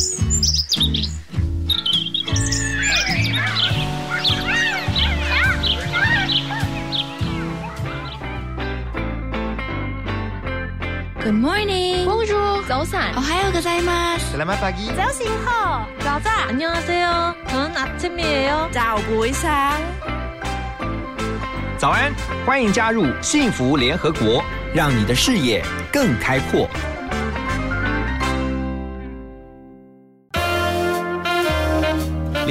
[11.34, 12.06] morning.
[12.06, 12.64] Bonjour.
[12.66, 13.14] 早安。
[13.18, 14.32] 오하요 고자이마스.
[14.32, 14.86] Selamat pagi.
[14.96, 15.44] 자신호.
[16.00, 16.48] 자자.
[16.48, 17.34] 안녕하세요.
[17.48, 18.70] 저는 아침이에요.
[18.72, 19.76] 자고 이상.
[21.76, 22.14] 早安，
[22.46, 24.42] 欢迎加入幸福联合国，
[24.74, 25.62] 让你的视野
[25.92, 26.66] 更开阔。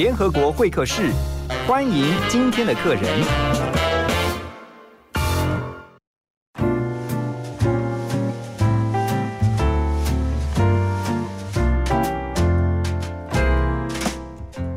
[0.00, 1.12] 联合国会客室，
[1.68, 3.04] 欢迎今天的客人。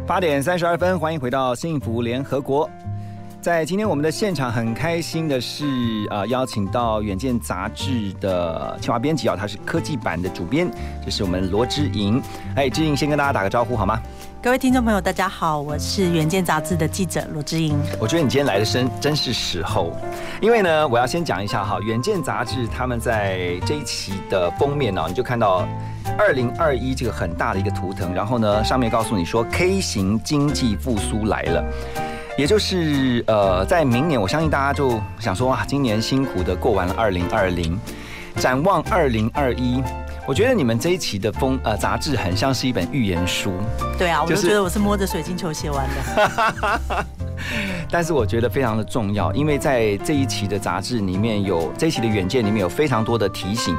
[0.06, 2.70] 八点三十二分，欢迎回到幸福联合国。
[3.42, 5.66] 在今天我们的现场，很开心的是，
[6.10, 10.70] 呃，邀请到《远见》杂志的清华编辑啊，他是科技版的主编，
[11.04, 12.22] 这是我们罗之莹。
[12.58, 14.02] 哎，之莹先跟大家打个招呼好吗？
[14.44, 17.80] 各位听众朋友，大家好，我是《远见》杂志的记者罗志英。
[17.98, 19.94] 我觉得你今天来的真真是时候，
[20.42, 25.66] 因为呢，我要先讲一下哈，《远见》杂志他们在这一期的封面呢，你就看到
[26.18, 31.64] 二零二一这个很大的一个图腾，然后呢，上面告诉你说 K 型经济复苏来了。
[32.38, 37.80] 也就是呃，在明年，我相信大家就想说啊，今年辛苦的过完了二零二零，
[38.36, 39.82] 展望二零二一。
[40.26, 43.52] 我觉得你们这一期的风呃杂志很像是一本预言书，
[43.98, 47.06] 对啊，我就就是觉得我是摸着水晶球写完的。
[47.92, 53.76] 但是我觉得非常的重要，因为在这一期的杂志里面有这一期的远见里面有非常多的提醒。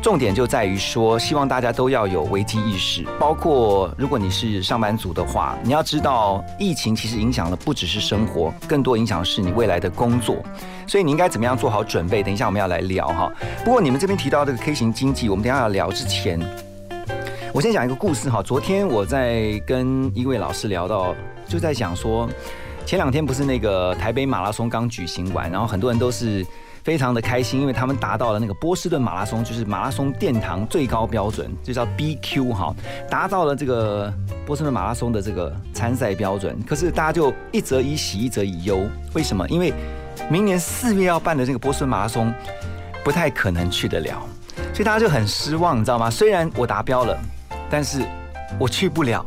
[0.00, 10.36] 重点就在于说，希望大家都要有危机意识，包括如果你是上班族的话，你要知道疫情其实影响的不只是生活，更多影响是你未来的工作，
[10.86, 12.22] 所以你应该怎么样做好准备？
[12.22, 13.30] 等一下我们要来聊哈。
[13.64, 16.40] 不过你们这边提到这个 K 型经济，我们等下要聊之前，
[17.52, 18.40] 我先讲一个故事哈。
[18.40, 21.12] 昨天我在跟一位老师聊到，
[21.48, 22.30] 就在讲说，
[22.86, 26.46] 前两天不是那个台北马拉松刚举行完，然后很多人都是。
[26.88, 32.74] 非常的开心，因为他们达到了那个波士顿马拉松，就是马拉松殿堂最高标准，就叫 BQ 哈，
[33.10, 34.10] 达到了这个
[34.46, 36.58] 波士顿马拉松的这个参赛标准。
[36.66, 38.88] 可是大家就一则以喜，一则以忧。
[39.12, 39.46] 为什么？
[39.50, 39.70] 因为
[40.30, 42.32] 明年四月要办的这个波士顿马拉松
[43.04, 44.26] 不太可能去得了，
[44.72, 46.08] 所以大家就很失望，你知道吗？
[46.08, 47.14] 虽然我达标了，
[47.68, 48.00] 但是
[48.58, 49.22] 我去不了。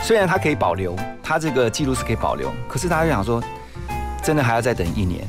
[0.00, 0.94] 虽然它可以保留，
[1.24, 3.42] 它这个记录是可以保留，可是大家就想说，
[4.22, 5.26] 真的还要再等一年。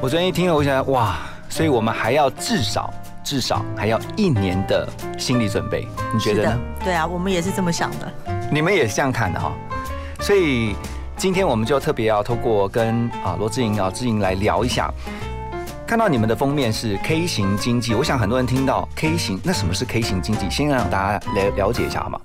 [0.00, 2.94] 我昨天一听了，我想哇，所以我们还要至少
[3.24, 4.88] 至少还要一年的
[5.18, 6.60] 心理准备，你觉得呢？
[6.84, 8.12] 对啊，我们也是这么想的。
[8.48, 9.52] 你们也是这样看的哈，
[10.20, 10.76] 所以
[11.16, 14.88] 今天我们就特别要透过跟啊罗志颖啊志颖来聊一下，
[15.84, 20.48] 看到你们的封面是 K 型经济，我想很多人听到 K 型，那什么是 K 型经济？
[20.48, 22.20] 先让大家了了解一下好吗？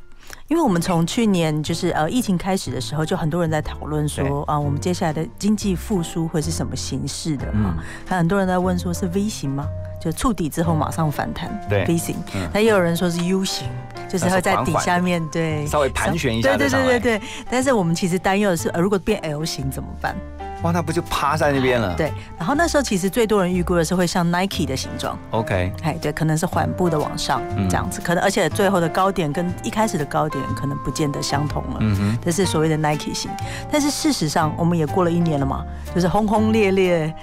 [0.54, 7.78] 因为我们从去年就是呃疫情开始的时候，就很多人在讨论说啊、我们接下来的经济复苏会是什么形式的嗯啊？
[8.08, 9.68] 很多人在问说是 V 型吗？
[10.00, 12.48] 就触底之后马上反弹，对 V 型嗯。
[12.54, 13.68] 那也有人说是 U 型，
[14.08, 17.28] 就是会在底下面对稍微盘旋一下对对对对对。
[17.50, 20.16] 但是我们其实担忧的是，呃，如果变 L 型怎么办？
[20.64, 21.94] 哇，那不就趴在那边了？
[21.96, 22.12] 对。
[22.38, 25.18] 然后那时候其实最多人预估的是会像 Nike 的形状。
[25.32, 31.78] ，OK，哎，对，可能是缓步的往上嗯这样子，可能而且最后的高点跟一开始的高点可能不见得相同了。
[31.82, 33.30] 嗯哼，这是所谓的 Nike 型，
[33.72, 35.64] 但是事实上我们也过了一年了嘛，
[35.94, 37.14] 就是轰轰烈烈，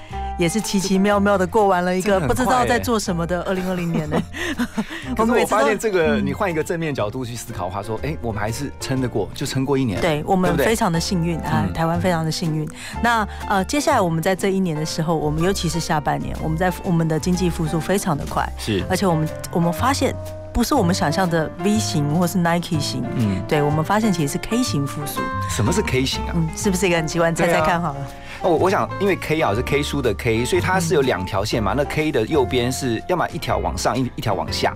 [0.40, 4.20] 也是奇奇妙妙的过完了一个不知道在做什么的二零二零年呢。
[5.14, 12.66] 可是我发现这个，嗯你换一个正面角度去思考的话，说，哎，我们还是撑得过，就撑过一年。，对我们非常的幸运啊，嗯台湾非常的幸运。
[13.02, 20.14] 那呃，接下来我们在这一年的时候，我们尤其是下半年，我们在我们的经济复苏非常的快，是，而且我们我们发现
[20.54, 25.20] 不是我们想象的 V 型或是 Nike 型，嗯，对我们发现其实是 K 型复苏，
[25.50, 26.32] 什么是 K 型啊？
[26.34, 27.30] 嗯，是不是一个很奇怪？
[27.30, 28.00] 你猜猜看好了。
[28.42, 31.74] 哦，我想，因为 K 啊是 K 书的 K，所以它是有两条线嘛。
[31.76, 34.74] 那 K 的右边是要么一条往上，一一条往下，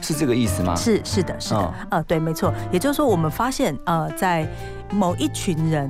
[0.00, 0.74] 是这个意思吗？
[0.74, 2.52] 是是的，是的，嗯呃，对，没错。
[2.72, 4.44] 也就是说，我们发现，呃，在
[4.90, 5.88] 某一群人，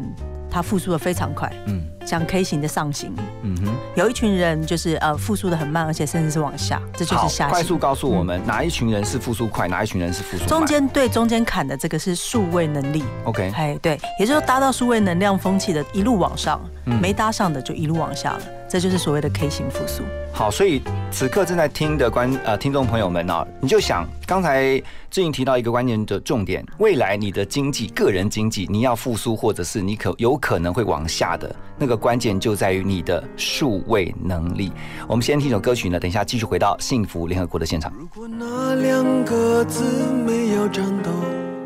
[0.51, 3.11] 他复苏的非常快，嗯像 K 型的上行；
[3.43, 7.51] 嗯哼，有一群人就是呃复苏的很慢，而且甚至是往下，这就是下行。
[7.51, 10.47] 快速告诉我们哪一群人是复苏快，哪一群人是复苏。
[10.47, 17.01] 中间对中间砍的这个是数位能力，OK，哎，对，也就是说搭到数位能量风气的一路往上，嗯。
[17.01, 20.03] 没搭上的就一路往下了，这就是所谓的 K 型复苏。
[20.33, 34.71] 好，所以此刻正在听的观呃听众朋友们啊，你就想刚才志颖提到一个关键的重点，未来你的经济、个人经济你要复苏，或者是你可有可能会往下的那个关键就在于你的数位能力。
[35.09, 37.91] 我们先听首歌曲呢，等一下继续回到幸福联合国的现场。
[37.99, 39.83] 如果那两个字
[40.27, 41.11] 没有颤抖，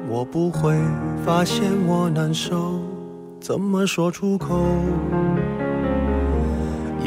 [0.09, 0.77] 我不会
[1.25, 2.79] 发现我难受，
[3.41, 4.65] 怎么说出口？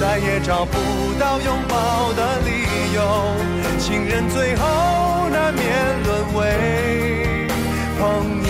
[0.00, 0.78] 再也找不
[1.20, 3.36] 到拥抱的理由。
[3.78, 7.46] 情人最后难免沦为
[7.98, 8.49] 朋友。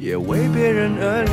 [0.00, 1.30] 也为别人而流。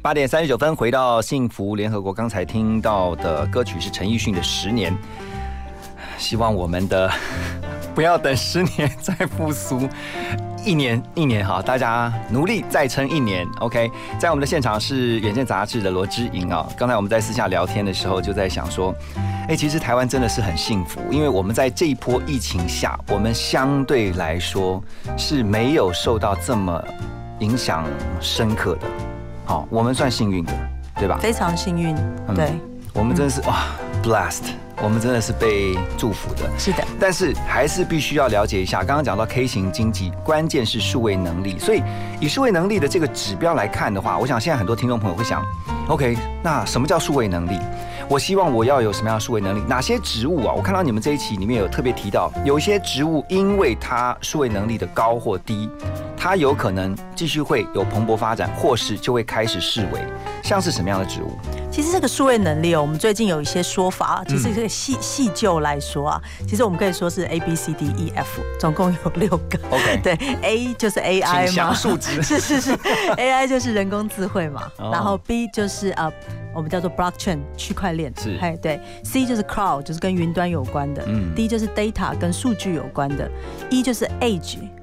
[0.00, 2.10] 八点三十九分，回到幸福联合国。
[2.10, 4.90] 刚才听到的歌曲是陈奕迅的《十年》，
[6.16, 7.10] 希望我们的
[7.94, 9.88] 不要等十年再复苏，
[10.64, 13.46] 一年一年哈，大家努力再撑一年。
[13.60, 13.88] OK，
[14.18, 16.66] 在我们的现场是《远见》杂志的罗之莹啊。
[16.76, 18.92] 刚才我们在私下聊天的时候，就在想说，
[19.48, 24.82] 哎，其实台湾真的是很幸福，因为我们在这一波疫情下，我们相对来说
[25.16, 26.82] 是没有受到这么
[27.38, 27.84] 影响
[28.20, 28.88] 深刻的。
[29.44, 30.52] 好，我们算幸运的，
[30.96, 31.18] 对吧？
[31.20, 31.94] 非常幸运，
[32.34, 32.54] 对，
[32.96, 33.66] 我们真的是哇
[34.04, 36.48] ，blessed，我们真的是被祝福的。
[36.56, 41.58] 是的，但是还是必须要了解一下，刚刚讲到 K 型经济，关键是数位能力。
[41.58, 41.82] 所以
[42.20, 45.44] 以数位能力的这个指标来看的话，我想现在很多听众朋友会想
[45.88, 47.58] ，OK，那什么叫数位能力？
[48.08, 49.62] 我希望我要有什么样的数位能力？
[49.66, 50.52] 哪些植物啊？
[50.54, 55.68] 我看到你们这一期里面有特别提到，有一些植物因为它数位能力的高或低。
[56.16, 60.00] 它有可能继续会有蓬勃发展，或是就会开始式微，
[60.42, 61.36] 像是什么样的植物？
[61.70, 64.24] 其实这个数位能力哦，我们最近有一些说法。
[64.26, 69.58] 其实这个细细究来说啊，其实我们可以说是 A B C D E F，总共有六个。
[69.68, 72.76] OK， 对，A 就是 AI 嘛，数值 是是是
[73.18, 76.10] ，AI 就是人工智慧嘛，然后 B 就是呃。
[76.54, 83.30] 我们叫做 blockchain 区块链，是，嘿，对，C 就是 cloud 就是跟云端有关的，嗯，D 就是 data 跟数据有关的
[83.70, 84.08] ，E 就是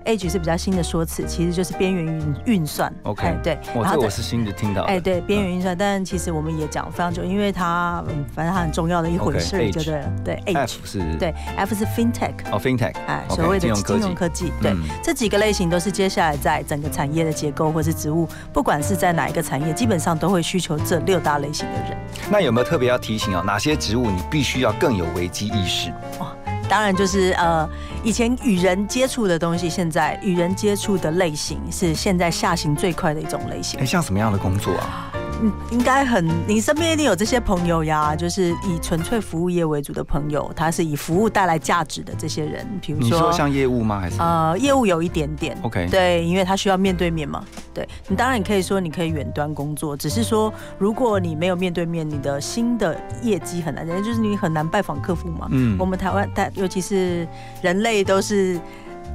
[0.06, 21.98] edge，edge 是比较新的说辞，其实就是边缘运运算，OK，对，我这我是新的听到，哎，对，边缘运算，但其实我们也讲非常久，因为它，嗯，反正它很重要的一回事，就对了，对，H 是，对，F 是 fintech，哦，fintech，哎，所谓的金融科技，对，这几个类型都是接下来在整个产业的结构或是职务，不管是在哪一个产业，基本上都会需求这六大类型的人。
[22.30, 23.42] 那有没有特别要提醒啊？
[23.46, 25.90] 哪些植物你必须要更有危机意识？
[26.20, 26.34] 哇，
[26.72, 27.70] 当然就是呃，
[28.02, 33.78] 以前与人接触的东西，现在与人接触的类型是现在下行最快的一种类型。
[33.78, 35.12] 哎，像什么样的工作啊？
[35.42, 44.00] 嗯，应该很，你身边一定有这些朋友呀，就是以纯粹服务业为主的朋友，他是以服务带来价值的这些人，比如你说像业务吗？
[44.00, 47.44] 还是呃，业务有一点点？OK，对，因为他需要面对面嘛。
[47.74, 55.48] 对你当然你可以说你可以远端工作，只是说如果你没有面对面，你的新的业绩很难，就是你很难拜访客户嘛。
[55.52, 57.28] 嗯，我们台湾但尤其是
[57.62, 58.60] 人类都是。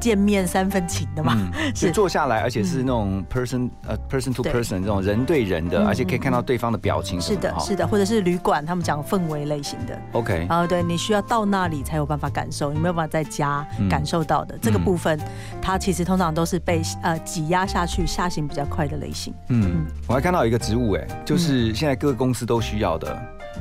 [0.00, 1.36] 见面三分情的嘛，
[1.74, 7.20] 是坐下来，而且是那种 person 呃 person to person 这种人对人的，而且可以看到对方的表情。
[7.20, 9.98] 是的，是的，或者是旅馆，他们讲氛围类型的。
[10.12, 15.18] OK，然后对你需要到那里才有办法感受，你没有办法在家感受到的这个部分，
[15.60, 19.32] 它其实通常都是被呃挤压下去，下行比较快的类型。
[19.48, 23.18] 嗯，我还看到一个职务，哎，就是现在各个公司都需要的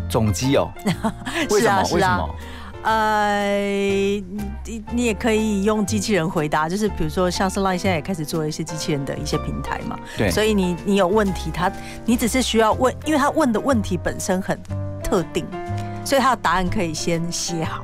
[0.09, 0.69] 总机哦。
[1.49, 1.81] 为什么？
[1.93, 2.35] 为什么？
[2.85, 3.47] 呃，
[4.63, 11.71] 你你也可以用机器人回答，就是比如说像是 Line 现在也开始做一些机器人的一些平台嘛，对，所以你你有问题，他
[12.05, 14.59] 你只是需要问，因为他问的问题本身很
[15.03, 15.43] 特定，
[16.05, 17.83] 所以他的答案可以先写好。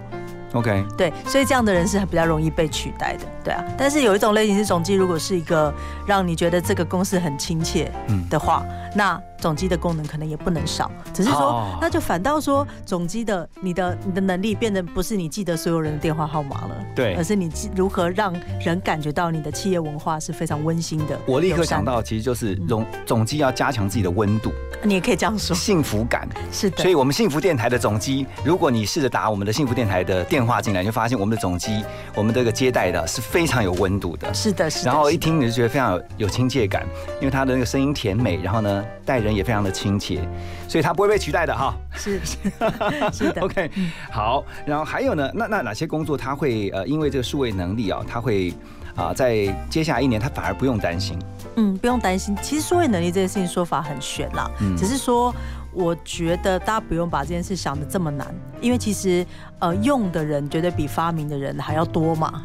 [0.54, 3.64] OK，对，所以这样的人是比较容易被取代的，对啊。
[3.78, 5.74] 但是有一种类型是总机，如果是一个
[6.06, 7.90] 让你觉得这个公司很亲切
[8.30, 8.64] 的话，
[8.96, 10.92] 那总机的功能可能也不能少。
[11.14, 21.20] 只是说，那就反倒说，总机的你的你的能力变得不是你记得所有人的电话号码了，对，而是你如何让人感觉到你的企业文化是非常温馨的。
[21.26, 24.52] 我立刻想到，其实就是总总机要加强自己的温度。
[24.84, 26.78] 你也可以这样说，幸福感是的。
[26.78, 31.84] 所以，我们幸福电台的总机，如果你试着打我们的幸福电台的电话进来，你就发现我们的总机，
[32.16, 34.34] 我们这个接待的是非常有温度的。
[34.34, 34.92] 是的，是的。
[34.92, 36.84] 然后一听你就觉得非常有有亲切感，
[37.20, 40.22] 因为他的那个声音甜美，然后呢待人也非常的亲切，
[40.68, 41.74] 所以他不会被取代的哈。
[41.94, 42.38] 是是
[43.12, 43.42] 是的。
[43.42, 43.70] OK，
[44.12, 44.44] 好。
[44.66, 48.54] 然后还有呢，那那哪些工作他会呃因为这个数位能力啊，他会
[48.96, 51.18] 啊在接下来一年他反而不用担心。
[51.56, 52.36] 嗯，不用担心。
[52.42, 55.36] 其实数位能力这件事情说法很玄啦，只是说，
[55.74, 59.26] 我觉得大家不用把这件事想的这么难，因为其实
[59.60, 62.42] 呃用的人绝对比发明的人还要多嘛。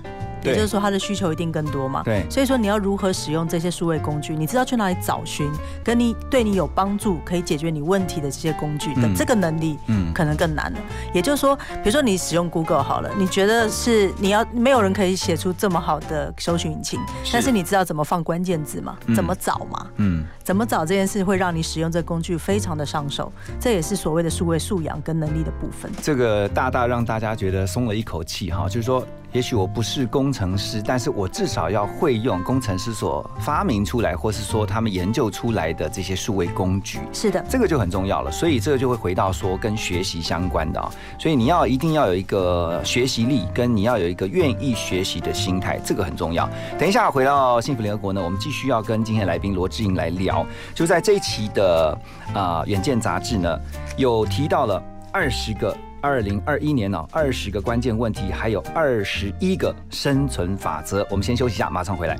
[0.50, 2.02] 也就是说，它的需求一定更多嘛？
[2.04, 2.24] 对。
[2.30, 4.34] 所以说，你要如何使用这些数位工具？
[4.34, 5.50] 你知道去哪里找寻，
[5.84, 10.78] 跟你对你有帮助、可以解决你问题的这些工具的这个能力，嗯，可能更难了。
[11.12, 17.00] 也就是说，比如说你使用 Google 好了，你觉得是你要没有人可以写出这么好的搜寻引擎，
[17.32, 18.96] 但是你知道怎么放关键字吗？
[19.14, 19.86] 怎么找吗？
[19.96, 25.90] 嗯，怎么找这件事会让你使用这工具非常的上手，这也是所谓的数位素养跟能力的部分。
[26.00, 29.04] 这个大大让大家觉得松了一口气哈，就是说。
[29.32, 37.00] 也许我不是工程师，但是我至少要会用工程师所发明出来，或是说他们研究出来的这些数位工具。
[37.12, 38.30] 是的，这个就很重要了。
[38.30, 40.90] 所以这个就会回到说跟学习相关的啊。
[41.18, 46.48] 所以你要一定要有一个学习力，跟你要有一个愿意学习的心态，这个很重要。
[46.78, 50.35] 等一下回到幸福联合国呢，我们继续要跟今天来宾罗志颖来聊。
[50.74, 51.96] 就在这一期的
[52.34, 53.56] 啊《远见》杂志呢，
[53.96, 55.76] 有提到了二十个。
[56.02, 61.04] 二零二一年呢，二十个关键问题，还有二十一个生存法则。
[61.10, 62.16] 我们先休息一下，马上回来。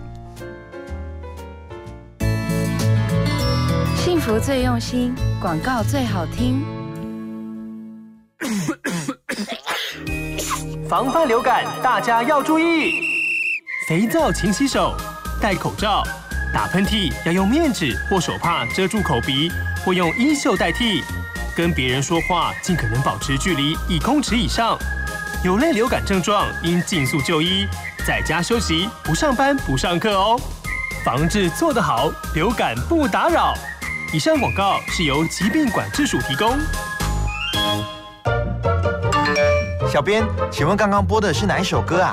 [3.94, 6.64] 幸福最用心，广告最好听。
[10.88, 12.90] 防范流感，大家要注意：
[13.88, 14.96] 肥皂勤洗手，
[15.40, 16.02] 戴口罩，
[16.52, 19.50] 打喷嚏要用面纸或手帕遮住口鼻，
[19.84, 21.02] 或用衣袖代替。
[21.54, 24.78] 跟别人说话，尽可能保持距离一公尺以上。
[25.44, 27.66] 有类流感症状，应尽速就医，
[28.06, 30.40] 在家休息，不上班不上课哦。
[31.04, 33.54] 防治做得好，流感不打扰。
[34.12, 36.58] 以上广告是由疾病管制署提供。
[39.88, 42.12] 小编，请问刚刚播的是哪一首歌啊？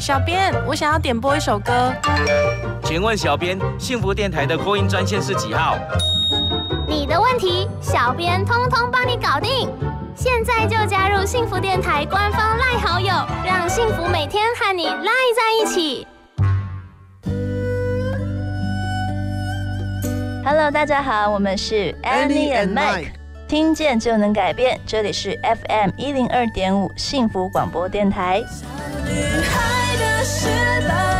[0.00, 1.92] 小编，我想要点播一首歌。
[2.82, 5.76] 请问小编，幸福电台的扩音专线是几号？
[6.88, 9.70] 你的问题，小编通通帮你搞定。
[10.16, 13.12] 现在就加入幸福电台官方赖好友，
[13.44, 16.06] 让幸福每天和你赖在一起。
[20.42, 23.10] Hello，大家好，我们是 Annie and Mike，
[23.46, 24.80] 听见就能改变。
[24.86, 28.42] 这里是 FM 一零二点五幸福广播电台。
[30.22, 30.48] 失时
[30.86, 31.19] 代。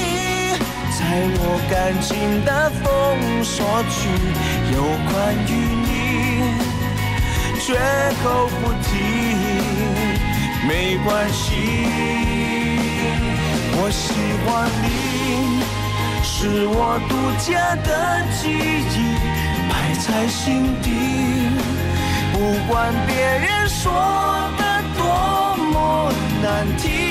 [1.11, 2.87] 在我感情的封
[3.43, 4.07] 锁区，
[4.71, 4.79] 有
[5.11, 5.51] 关于
[5.83, 5.91] 你，
[7.59, 7.67] 绝
[8.23, 8.89] 口不提，
[10.65, 10.71] 没
[11.03, 11.43] 关系。
[13.73, 15.59] 我喜欢你，
[16.23, 17.11] 是我独
[17.43, 18.95] 家的记忆，
[19.67, 20.39] 摆在心
[20.81, 20.87] 底。
[22.31, 22.39] 不
[22.71, 23.91] 管别人说
[24.57, 24.63] 的
[24.97, 25.03] 多
[25.73, 25.75] 么
[26.41, 26.47] 难
[26.77, 27.10] 听，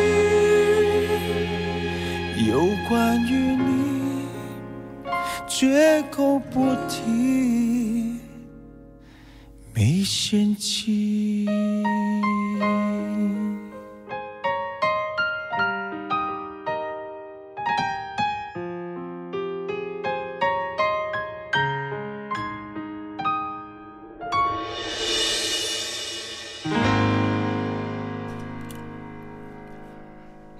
[2.51, 4.25] 有关于你。
[5.47, 8.19] 绝口不提，
[9.73, 11.40] 没嫌弃。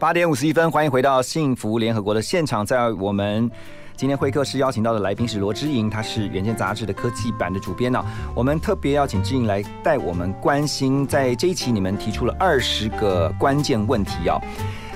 [0.02, 3.48] 八点五十一分，欢迎回到幸福联合国的现场，在我们。
[3.96, 8.04] 今天会客室邀请到的来宾是罗之莹，她是《远见》杂志的科技版的主编呢。
[8.34, 14.42] 我们特别邀请之莹来带我们关心，在这一期你们提出了二十个关键问题哦，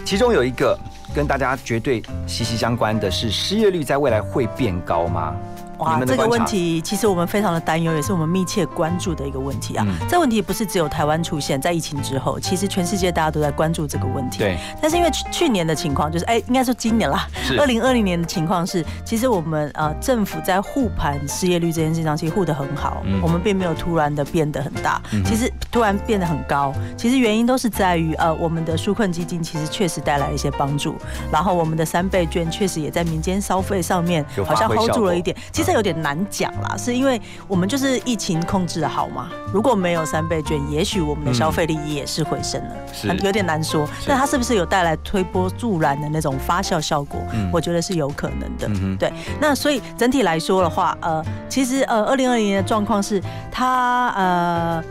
[0.03, 0.75] 其中有一个
[1.13, 5.35] 跟大家绝对息息相关的是失业率在未来会变高吗？
[5.77, 9.85] 哇，这个问题其实我们非常的担忧，也是我们密切关注的一个问题啊。
[10.09, 14.39] 这问题不是只有台湾出现在疫情之后，其实全世界大家都在关注这个问题。
[14.39, 14.57] 对。
[14.81, 17.27] 但是因为去去年的情况，就是哎，应该说今年啦，
[17.59, 26.73] 二零二零年的情况是，其实我们呃政府在护盘失业率这件事情上，其实护得很好，我们并没有突然的变得很大，其实突然变得很高。
[26.95, 30.95] 其实原因都是在于呃我们的纾困基金其实确实带来一些帮助，
[31.29, 35.35] 然后我们的三倍券确实也在民间消费上面好像 hold 住了一点。
[35.51, 35.64] 其实。
[35.65, 39.29] 这有点难讲啦，是因为我们就是疫情控制的好嘛。
[39.51, 43.87] 如果没有三倍券，也许我们的消费力也是回升了，是有点难说。
[44.05, 47.19] 但它是不是有带来推波助澜的那种发酵效果？
[47.51, 48.97] 我觉得是有可能的。
[48.97, 53.19] 对，那所以整体来说的话，呃，其实呃，二零二零年的状况是
[53.51, 54.83] 它呃。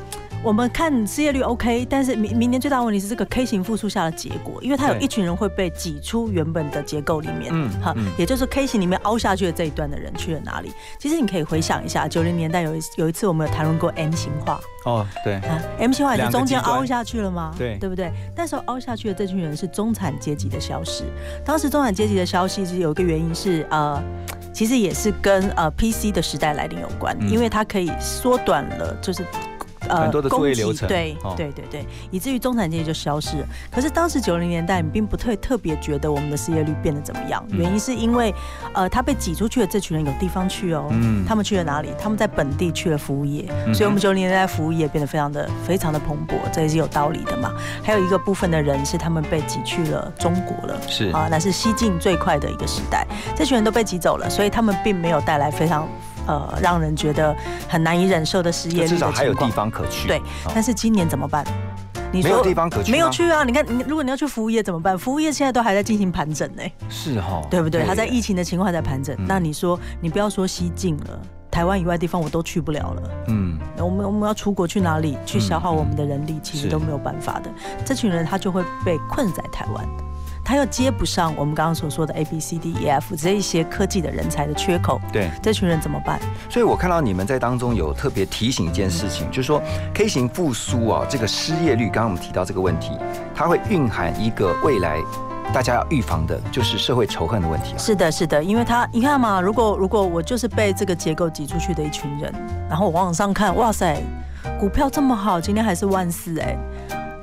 [0.45, 10.71] 我们看失业率 OK，但是明明年最大的问题是这个 K 型复苏下的结果，因为它有一群人会被挤出原本的结构里面，嗯，哈，也就是 K 型里面凹下去的这一段的人去了哪里？
[10.99, 15.37] 其实你可以回想一下，九零年代有一有一次我们有谈论过 M 型化，哦，对。
[15.37, 17.55] 啊，M 型化也是中间凹下去了吗？
[17.57, 18.13] 对，对不对？
[18.37, 21.05] 那时候凹下去的这群人是中产阶级的消失，
[21.43, 23.99] 当时中产阶级的消息是有一个原因是呃，
[24.53, 29.25] 其实也是跟呃 PC 的时代来临有关，因为它可以缩短了就是。
[29.89, 33.47] 很多的作业流程，对对对对，以至于中产阶级就消失了。
[33.71, 38.35] 可是当时九零年代，你并不特特别觉得我们的失业率变得怎么样，原因是因为，
[38.73, 41.91] 呃，他被挤出去的这群人有地方去哦，嗯，他们去了哪里？
[41.99, 47.53] 他们在本地去了服务业，所以我们九零年代服务业变得非常的非常的蓬勃，这也是有道理的嘛。
[47.83, 55.89] 还有一个部分的人是他们被挤去了中国了，是啊，那是西进最快的一个时代，这群人都被挤走了，所以他们并没有带来非常。
[56.27, 57.35] 呃，让人觉得
[57.69, 60.09] 很难以忍受的失业率至少还有地方可去。
[60.09, 60.21] 对，
[60.55, 61.45] 但是今年怎么办？
[62.13, 63.43] 你没有地方可去，没有去啊！
[63.43, 64.97] 你看，你如果你要去服务业怎么办？
[64.97, 66.63] 服务业现在都还在进行盘整呢。
[66.89, 67.85] 是哈，对不对？
[67.85, 69.17] 他在疫情的情况在盘整。
[69.27, 73.03] 那你说，你不要说西进了，台湾以外地方我都去不了了。
[73.27, 75.19] 嗯，我们我们要出国去哪里？
[75.27, 77.51] 去消耗我们的人力，其实都没有办法的。
[77.85, 79.85] 这群人他就会被困在台湾。
[80.45, 86.21] 他又接不上我们刚刚所说的 A B C D E F 这一些科技的人才的缺口，对，这群人怎么办？
[86.51, 89.63] 所以我看到你们在当中有特别提醒一件事情，就是说
[89.95, 92.93] K 型复苏啊，这个失业率，刚刚我们提到这个问题，
[93.35, 95.01] 它会蕴含一个未来
[95.53, 97.75] 大家要预防的，就是社会仇恨的问题。
[97.79, 102.33] 是的，是的，因为他你看嘛，如果如果我就是被这个结构挤出去的一群人，
[102.69, 103.97] 然后我往上看，哇塞，
[104.61, 106.55] 股票这么好，今天还是万四哎。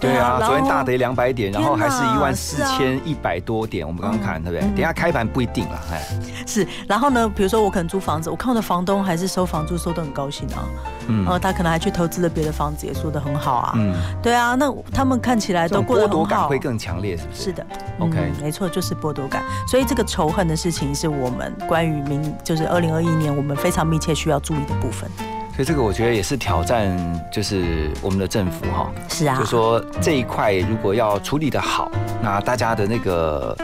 [0.01, 3.85] 对啊，昨天大跌两百点，然后还是一万四千一百多点。
[3.87, 4.67] 我们刚刚看，对不对？
[4.71, 6.01] 等下开盘不一定了，哎。
[6.47, 7.29] 是，然后呢？
[7.29, 10.65] 比如说我可能租房子，我看我的房东还是收房租收的很高兴啊。
[11.07, 11.23] 嗯。
[11.23, 13.73] 然后，他可能还去投资了别的房子，也说的很好啊。
[13.75, 13.93] 嗯。
[14.23, 16.15] 对啊，那他们看起来都过得很好。
[16.15, 17.43] 剥夺感会更强烈，是不是？
[17.43, 17.65] 是的。
[17.99, 19.43] OK，没错，就是剥夺感。
[19.67, 25.09] 所以这个仇恨的事情，是我们关于明，就是二零二一年我们非常密切需要注意的部分。
[25.61, 26.89] 所以这个我觉得也是挑战，
[27.31, 28.91] 就是我们的政府哈。
[29.07, 29.37] 是啊。
[29.37, 33.55] 就说这一块如果要处理的好，那大家的那个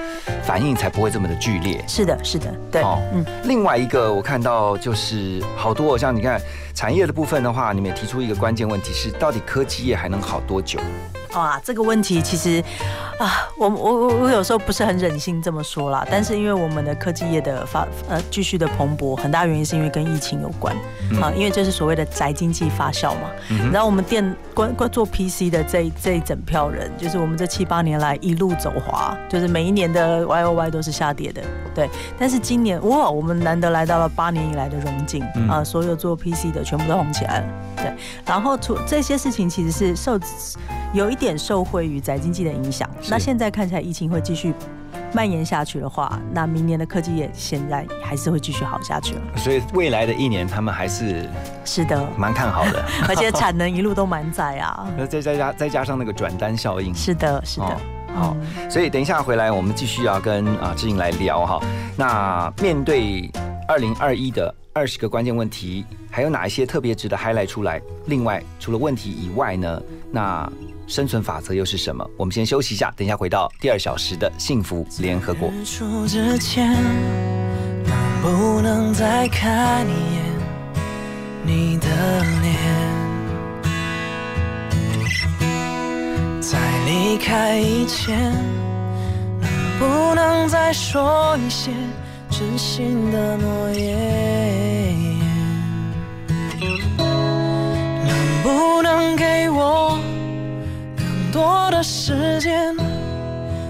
[0.43, 1.83] 反应才不会这么的剧烈。
[1.87, 2.83] 是的，是的，对。
[2.83, 3.25] 哦，嗯。
[3.45, 6.39] 另外一个我看到就是好多，像你看
[6.75, 10.79] 产业的部分的话，你们也提出一个关键问题是，到底科技业还能好多久？
[11.37, 12.63] 哇，这个问题其实
[13.19, 20.75] 啊，我我我我有时候不是很忍心这么说啦，但是因为我们的科技业的发呃继续的蓬勃，很大原因是因为跟疫情有关
[21.21, 23.29] 啊，因为这是所谓的宅经济发酵嘛。
[23.71, 31.43] 然后我们店关关做 PC 的这这一整票人，就是我们这七八年来一路走滑，就是每一年的 Y O Y 都是下跌的，
[31.75, 31.87] 对。
[32.17, 37.45] 但是今年哇，我们难得来到了八年以来的荣景啊，所有做 PC 的全部都红起来了，
[37.75, 37.93] 对。
[38.25, 40.19] 然后除这些事情，其实是受
[40.93, 41.26] 有一点。
[41.27, 44.53] 点受惠于宅经济的影响，那现在看起来疫情会继续
[45.13, 49.21] 蔓延下去的话，那明年的科技业现在还是会继续好下去了。
[49.35, 51.29] 所以未来的一年，他们还是
[51.65, 54.87] 是的，蛮看好的， 而且产能一路都满载啊。
[54.97, 57.77] 那再再加再加上那个转单效应，是的，是的。
[58.15, 58.35] 好，
[58.69, 61.61] 所以等一下回来，我们继续要跟啊志颖来聊哈。
[61.97, 63.29] 那面对
[63.67, 67.81] 二零二一的二十个关键问题，还有哪一些特别值得 highlight 出来？
[68.05, 70.49] 另外，除了问题以外呢，那
[70.87, 72.09] 生存法则又是什么？
[72.15, 75.51] 我们先休息一下，等一下回到第二小时的幸福联合国。
[76.07, 76.73] 之前，
[77.83, 80.23] 能不能再看一眼
[81.43, 81.87] 你的
[82.41, 82.55] 脸？
[86.41, 88.31] 在离开以前，
[89.41, 91.69] 能不能再说一些
[92.29, 95.19] 真心的诺言？
[98.05, 99.96] 能不能给我？
[101.31, 102.75] 多的时间，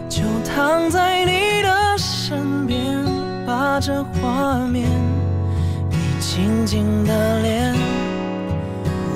[0.10, 3.04] 就躺在你的身边，
[3.46, 4.88] 把这画面
[5.90, 7.76] 你静静的脸，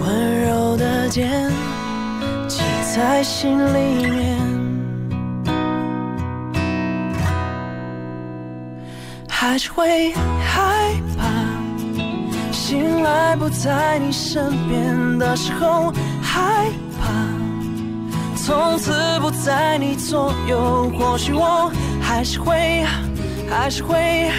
[0.02, 1.50] 温柔的肩，
[2.48, 2.62] 记
[2.96, 4.40] 在心里面。
[9.28, 11.24] 还是会害怕，
[12.52, 16.91] 醒来不在你身边的时候，害怕
[18.52, 20.92] 从此不在你左右。
[21.00, 22.84] 或许我还是会，
[23.50, 24.30] 还是会，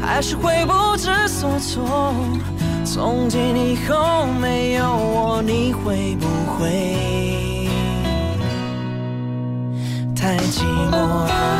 [0.00, 2.14] 还是会不知所措。
[2.86, 7.68] 从今以后没有我，你会不会
[10.16, 11.59] 太寂寞？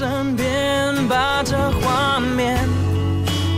[0.00, 0.46] 身边，
[1.08, 2.58] 把这画面，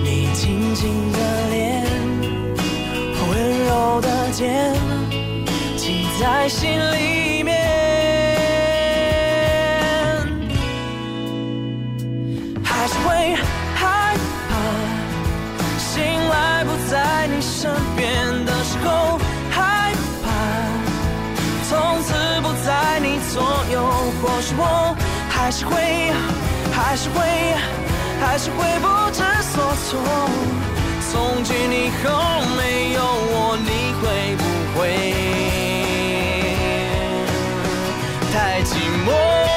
[0.02, 1.18] 你轻轻的
[1.50, 1.86] 脸，
[3.28, 4.74] 温柔的肩，
[5.76, 7.54] 记在心里面。
[12.64, 13.36] 还是会
[13.76, 14.16] 害
[14.48, 14.52] 怕，
[15.78, 19.16] 醒来不在你身边的时候，
[19.48, 19.92] 害
[20.24, 20.26] 怕，
[21.68, 23.40] 从此不在你左
[23.72, 23.80] 右。
[24.20, 24.96] 或许我
[25.28, 25.72] 还是会，
[26.84, 27.20] 还是会，
[28.20, 29.88] 还是会不知所措。
[31.10, 34.02] 从今以后没有我，你会
[34.36, 34.42] 不
[34.78, 34.80] 会
[38.32, 38.70] 太寂
[39.06, 39.51] 寞？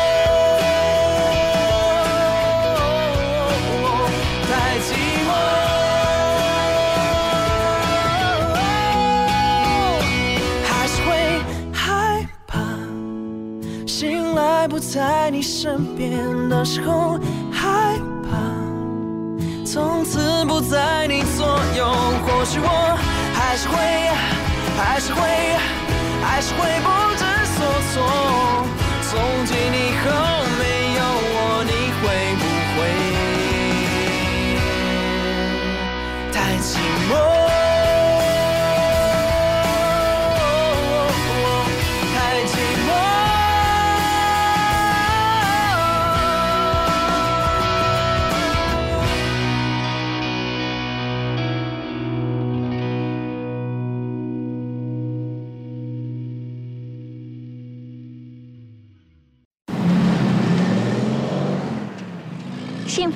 [14.96, 16.10] 在你身边
[16.48, 17.20] 的时候，
[17.52, 18.30] 害怕
[19.66, 21.86] 从此不在你左右。
[22.26, 22.98] 或许我
[23.34, 23.76] 还是会，
[24.78, 25.20] 还是会，
[26.24, 27.26] 还是会不知
[27.58, 27.60] 所
[27.92, 27.94] 措。
[29.12, 30.06] 从今以后
[30.60, 30.64] 没
[30.96, 31.04] 有
[31.36, 32.04] 我，你会
[32.40, 32.44] 不
[32.78, 32.80] 会
[36.32, 36.80] 太寂
[37.12, 37.14] 寞？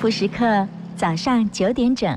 [0.00, 2.10] 福时刻，早上九点整。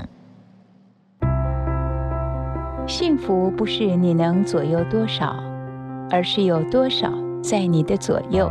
[2.86, 5.36] 幸福不是你能左右多少，
[6.10, 8.50] 而是有多少在你的左右。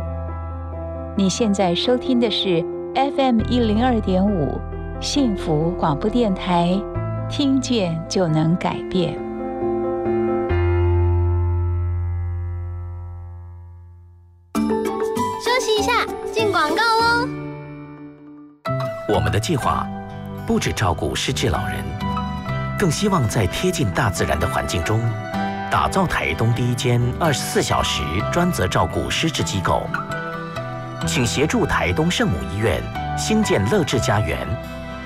[1.16, 4.56] 你现在收听的是 FM 一零二点五
[5.00, 6.80] 幸福广播电台，
[7.28, 9.18] 听见就能改变。
[19.06, 19.86] 我们的计划
[20.46, 21.84] 不只照顾失智老人，
[22.78, 24.98] 更希望在贴近大自然的环境中，
[25.70, 29.82] 打造台东第一间二十四小时专责照顾失智机构。
[31.06, 32.82] 请协助台东圣母医院
[33.18, 34.38] 兴建乐智家园，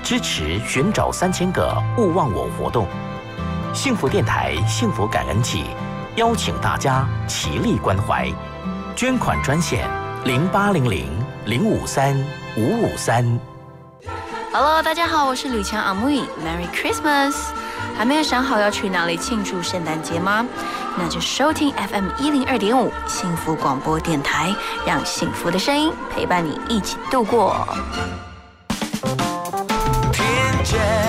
[0.01, 2.87] 支持寻找三千个勿忘我活动。
[3.73, 5.65] 幸福电台幸福感恩季，
[6.15, 8.31] 邀请大家齐力关怀，
[8.95, 9.85] 捐款专线
[10.23, 11.09] 零八零零
[11.45, 12.15] 零五三
[12.55, 13.58] 五五三。
[14.51, 17.35] Hello，大家好，我是吕强阿木 Merry Christmas！
[17.95, 20.43] 还没有想好要去哪里庆祝圣诞节吗？
[20.97, 24.51] 那就收听 FM 一零二点五幸福广播电台，
[24.87, 27.67] 让幸福的声音陪伴你一起度过。
[30.11, 31.08] 听见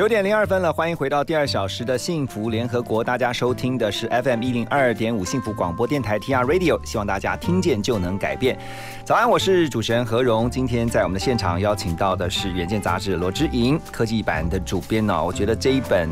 [0.00, 3.04] 九点零二分了，欢迎回到第二小时的幸福联合国。
[3.04, 8.58] 大家收听的是 FM 一零二点五幸福广播电台 TR Radio，希望大家听见就能改变。
[9.04, 10.50] 早安，我是主持人何荣。
[10.50, 15.22] 今天在我们的现场邀请到的是《远见》杂志罗之莹科技版的主编呢。
[15.22, 16.08] 我觉得这一本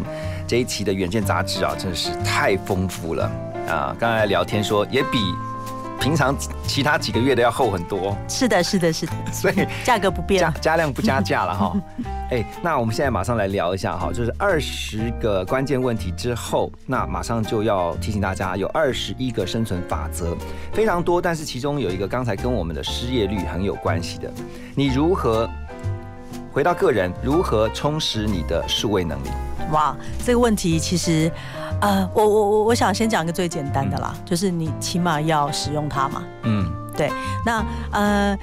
[0.46, 3.24] 这一期的《远见》杂志啊，真的是太丰富了
[3.66, 3.96] 啊！
[3.98, 5.16] 刚才聊天说也比。
[6.00, 6.34] 平常
[6.66, 11.76] 其他几个月的要厚很多，是的，是的，是的， 所以价格不变，加加量不加价了哈。
[12.30, 20.37] 哎，那我们现在马上来聊一下哈，就是二十个关键问题之后，那马上就要提醒大家，有二十一个生存法则，
[20.72, 24.30] 非常多，但是其中有一个刚才跟我们的失业率很有关系的，
[24.74, 25.48] 你如何
[26.52, 29.28] 回到个人，如何充实你的数位能力？
[29.72, 31.31] 哇，这个问题其实。
[31.81, 36.24] 呃，我我我我想先讲一个最简单的啦，就是你起码要使用它嘛。
[36.42, 37.09] 嗯，对。
[37.46, 38.37] 那呃，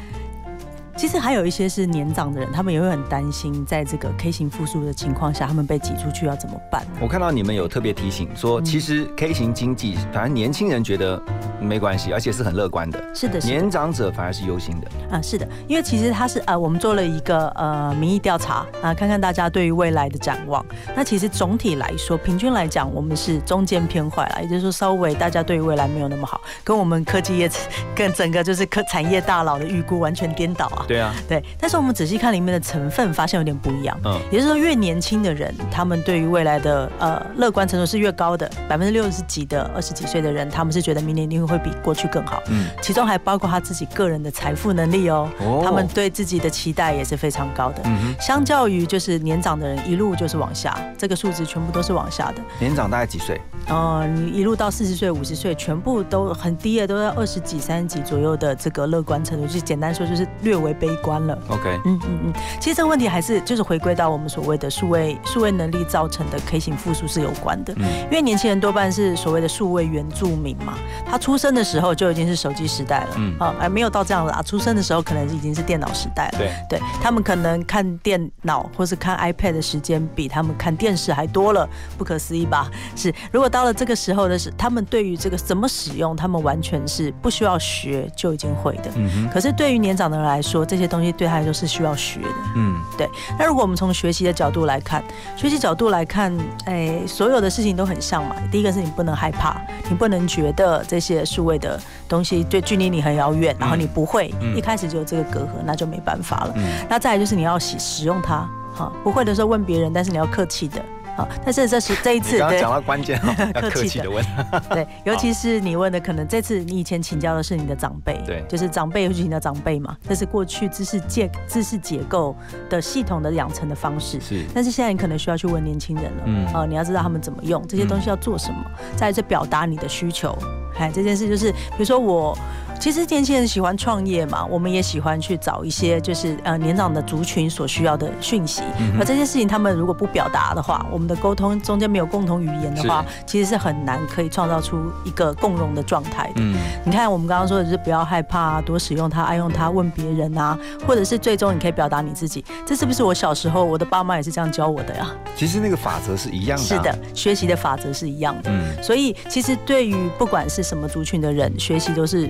[0.97, 6.86] 其实还有一些是年长的人，他们也会很担心，在这个 K 型复苏的情况下，他们被挤出去要怎么办？
[7.01, 11.21] 我看到你们有特别提醒说，其实 K 型经济，反正年轻人觉得。
[11.58, 13.03] 没关系，而且是很乐观的。
[13.15, 14.88] 是的，年长者反而是忧心的。
[15.10, 20.63] 啊，是的，因为其实他是呃，我们做了一个呃民意调查啊，看看大家对于未来的展望。
[20.95, 27.49] 那其实总体来说，平均来讲，我们是中间偏坏了，也就是说，稍微大家对于未来没有那么好，跟我们科技业
[27.95, 30.85] 跟整个就是科产业大佬的预估完全颠倒啊。
[30.88, 31.43] 对啊，对。
[31.60, 33.98] 但是我们仔细看里面的成分，发现有点不一样。
[34.04, 38.50] 嗯，也就是说，越年轻的人，他们对于未来的呃乐观程度是越高的。
[38.67, 42.26] 百分之六十几的二十几岁的人，他们是觉得明年一定会比过去更。
[42.26, 45.30] 好，嗯，其中还包括他自己个人的财富能力哦，
[45.63, 47.82] 他们对自己的期待也是非常高的。
[47.86, 52.41] 嗯相较于就是年长的人，一路就是往下，这个数字全部都是往下的。
[52.60, 53.39] 年长大概几岁？
[53.67, 61.38] 哦，你一路到四十岁、五十岁，全部都很低的，都在二十几、三十几左右的这个乐观程度，就简单说就是略微悲观了。
[61.49, 67.73] OK，嗯嗯嗯，其实这个问题还是就是回归到我们所谓的数位数位能力造成的 K 型复苏是有关的。
[67.77, 70.73] 嗯，因为年轻人多半是所谓的数位原住民嘛，
[71.05, 72.15] 他出生的时候就。
[72.15, 74.41] 已经是手机时代了，嗯，啊，还没有到这样子啊。
[74.41, 82.71] 出生的时候可能已经是电脑时代了，对，对他们可能看电脑或是看 iPad 的时间比他们看电视还多了，不可思议吧？
[82.95, 88.89] 是，如果到了这个时候的是，他们对于这个怎么使用，他们完全是不需要学就已经会的。
[89.29, 92.30] 可是对于年长的人来说，这些东西对他来说是需要学的。
[92.56, 93.10] 嗯，对。
[93.38, 95.04] 那如果我们从学习的角度来看，
[95.36, 98.36] 学习角度来看，哎，所有的事情都很像嘛。
[98.51, 101.80] 第一个是你不能害怕，你不能觉得这些数位的。
[102.08, 106.54] 东西对距离你很遥远，然后你不会一开始就有这个隔阂，那就没办法了。
[106.88, 110.80] 那再来就是你要使使用它，哈，不会的时候问别人，但是你要客气的。
[111.15, 113.19] 好，但是这是这一次，刚刚讲到关键，
[113.54, 114.10] 客气的。
[114.10, 114.23] 问，
[114.69, 122.36] 对， 尤其是你问的，可能这次你以前请教的是你的长辈，对，就是长辈尤其你的长辈嘛，这是过去知识结知识结构
[122.69, 128.63] 的系统的养成的方式，是，但是现在你可能需要去问年轻人了，嗯，啊，你要知道他们怎么用这些东西要做什么，
[128.95, 130.38] 再去表达你的需求，
[130.78, 132.38] 哎，这件事就是，比如说我。
[132.79, 138.61] 其实年轻人喜欢创业嘛，我们也喜欢去找一些就是呃年长的族群所需要的讯息。
[138.99, 146.33] 而这些事情他们如果不表达的话，我们的沟通中间没有共同语言的话，其实是很难可以创造出一个共融的状态的。
[146.38, 152.45] 嗯，你看我们刚刚说的是不要害怕，多使用它，爱用它，问别人啊，或者是最终你可以表达你自己。
[152.67, 155.09] 这是不是我小时候我的爸妈也是这样教我的呀？
[155.35, 156.63] 其实那个法则是一样的。
[156.63, 158.51] 是的，学习的法则是一样的。
[158.51, 162.29] 嗯，所以其实对于不管是什么族群的人，学习都是。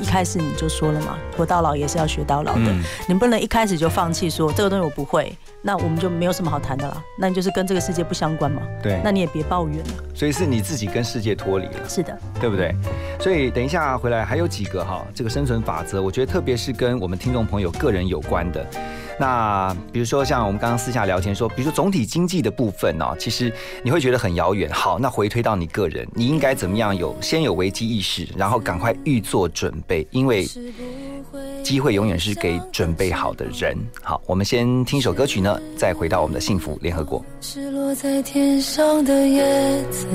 [0.00, 2.74] 一开始你就说了嘛，活到老也是要学到老的，
[3.08, 8.62] 你不能一开始就放弃说这个东西我不会，那我们就没有什么好谈的了，那你就是跟这个世界不相关嘛。
[8.82, 9.94] 对，那你也别抱怨了。
[10.14, 11.88] 所以是你自己跟世界脱离了。
[11.88, 12.74] 是的，对不对？
[13.20, 18.66] 所以等一下回来还有几个哈，这个生存法则，我觉得特别是跟我们听众朋友个人有关的。
[19.18, 23.52] 那比如说像我们刚刚私下聊天说，比如说总体经济的部分呢，其实
[23.82, 24.70] 你会觉得很遥远。
[24.72, 30.46] 好，那回推到你个人，你应该怎么样有先有危机意识，然后赶快预做准备，因为
[31.62, 33.76] 机会永远是给准备好的人。
[34.02, 37.24] 好，我们先听一首歌曲呢，再回到我们的幸福联合国。
[37.40, 40.06] 是落在天上的叶子，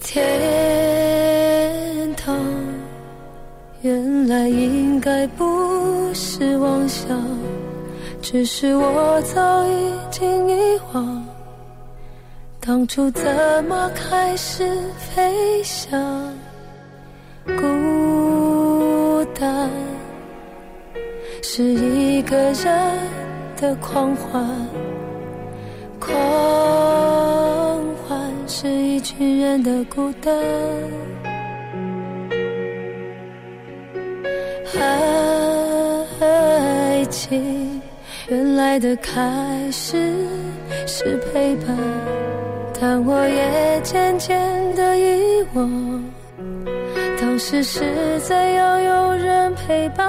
[0.00, 0.24] 天
[2.14, 2.36] 堂。
[3.82, 5.47] 原来应该不
[8.20, 11.24] 只是我早已经遗忘。
[12.60, 13.24] 当初怎
[13.64, 16.32] 么开始飞翔？
[17.46, 19.70] 孤单
[21.42, 22.98] 是一个人
[23.56, 24.46] 的狂欢，
[25.98, 26.12] 狂
[28.06, 30.34] 欢是一群人的孤单。
[37.10, 37.80] 起
[38.28, 39.12] 原来的开
[39.70, 39.96] 始
[40.86, 41.76] 是陪伴，
[42.78, 44.38] 但我也渐渐
[44.74, 46.04] 的遗忘，
[47.20, 50.06] 当时是怎样有人陪伴，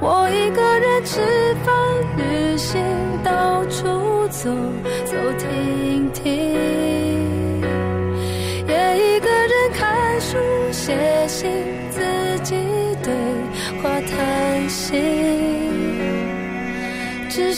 [0.00, 1.20] 我一个人吃
[1.64, 1.74] 饭、
[2.16, 2.80] 旅行、
[3.24, 4.50] 到处走
[5.04, 6.32] 走停停，
[8.68, 10.36] 也一个人看书、
[10.70, 10.94] 写
[11.26, 11.50] 信，
[11.90, 12.02] 自
[12.42, 12.54] 己
[13.02, 13.12] 对
[13.82, 15.21] 话谈心。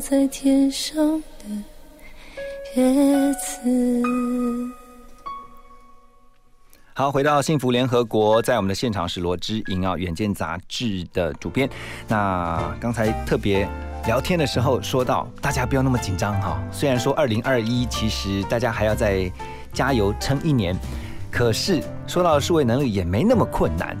[0.00, 1.44] 在天上的。
[2.76, 3.60] 叶子。
[6.96, 11.68] 好，回到幸福联合国，在我们的现场是罗之莹啊，《远见》杂志的主编。
[12.06, 13.68] 那刚才特别
[14.06, 16.62] 聊天的时候说到，大家不要那么紧张哈。
[16.70, 19.30] 虽然说二零二一，其实大家还要再
[19.72, 20.76] 加油撑一年，
[21.32, 23.96] 可是说到数位能力也没那么困难。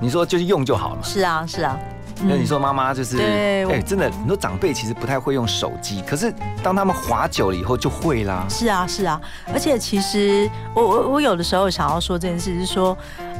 [0.00, 1.02] 你说就是用就好了。
[1.02, 1.78] 是啊，是啊。
[2.20, 8.44] 那你说妈妈就是，对，哎，真的很多长辈其实不太会用手机，可是当他们滑久了以后就会啦。
[8.48, 9.20] 是啊，是啊，
[9.52, 12.96] 而且其实我我我有的时候想要说这件事是说，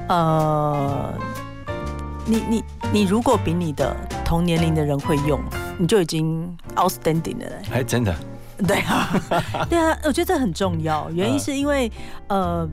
[0.08, 1.12] 呃，
[2.24, 5.40] 你你你如果比你的同年龄的人会用，
[5.76, 7.56] 你就已经 outstanding 了嘞。
[7.72, 8.14] 哎，真的。
[8.66, 9.08] 对啊，
[9.68, 11.90] 对啊，我觉得这很重要，原因是因为
[12.28, 12.68] 呃。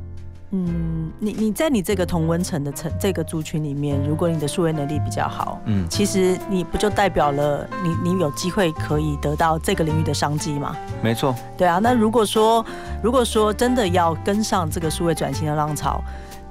[0.58, 10.74] 嗯，你你在你这个同温层的层这个族群里面，如果你的数位能力比较好，嗯，其实你不就代表了你你有机会可以得到这个领域的商机吗？
[11.02, 11.80] 没错，对啊。
[11.84, 12.66] 那如果说
[13.04, 16.02] 如果说真的要跟上这个数位转型的浪潮，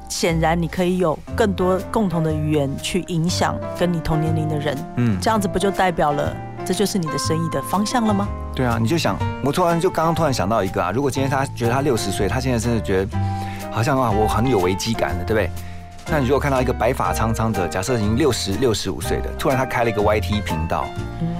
[0.08, 8.28] 显然你可以有更多共同的语言去影响跟你同年龄的人，嗯，这样子不就代表了这就是你的生意的方向了吗？
[8.54, 13.18] 对啊，你就想，我突然就刚刚突然想到一个啊，如果今天他觉得他六十岁，他现在真的觉得
[13.74, 15.50] 好像啊，我很有危机感的，对不对？
[16.08, 20.86] 那你如果看到一个白发苍苍的，假设已经六十六十五岁的，突然他开了一个 YT 频道，
[21.20, 21.34] 嗯，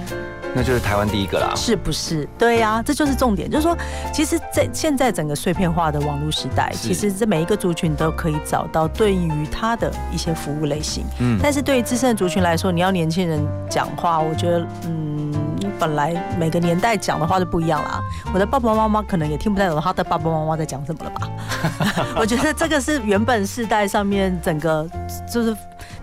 [0.53, 2.27] 那就是台湾第一个啦，是不是？
[2.37, 3.77] 对呀，这就是重点，就是说，
[4.11, 15.34] 其实，在现在整个碎片化的网络时代，其实这每一个族群都可以找到对于他的一些服务类型，嗯，但是对于资深的族群来说，你要年轻人讲话，我觉得，嗯。
[15.79, 18.01] 本来每个年代讲的话就不一样啦，
[18.33, 21.29] 我的爸爸妈妈可能也听不太懂他的爸爸妈妈在讲什么了吧？
[22.17, 24.87] 我觉得这个是原本世代上面整个
[25.31, 25.55] 就是。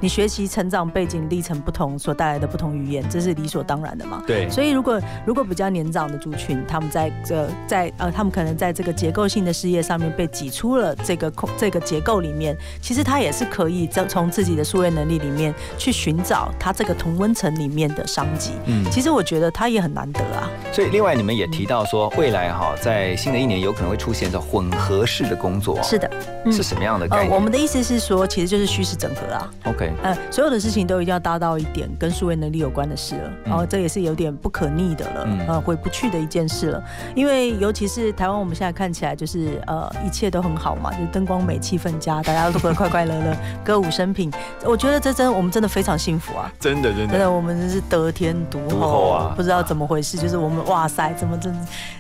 [0.03, 4.21] 你学习成长背景历程不同所带来的不同语言，这是理所当然的嘛？
[4.27, 4.51] 对。
[4.51, 18.51] 所以如果如果比较年长的族群，他们在这在呃，他们可能在这个结构性的事业上面被挤出了这个空这个结构里面，其实他也是可以从从自己的数位能力里面去寻找他这个同温层里面的商机。
[18.67, 18.85] 嗯。
[18.91, 20.51] 其实我觉得他也很难得啊。
[20.73, 25.81] 所以另外你们也提到说，未来哈在新的一年有可能会出现的混合式的工作。
[25.81, 26.11] 是的。
[26.51, 27.31] 是什么样的概念？
[27.33, 29.49] 我们的意思是说，其实就是虚实整合啊。
[29.67, 29.92] OK。
[30.03, 36.83] 嗯，所有的事情都一定要搭到一点跟数位能力有关的事了，然后这也是有点不可逆的了，呃，回不去的一件事了。
[37.15, 44.33] 因为尤其是台湾，我们现在看起来就是呃，一切都很好嘛，就灯光美、气氛佳，大家都会快快乐乐、 歌舞升平。
[44.65, 46.51] 我觉得这真，我们真的非常幸福啊！
[46.59, 49.35] 真的，真的，真的，我们真是得天独厚啊！
[49.37, 51.55] 不知道怎么回事，就是我们哇塞，怎么真，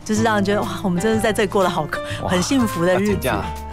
[0.04, 1.86] 就是让人觉得哇，我们真的在这里过得好
[2.26, 3.30] 很幸福的日子。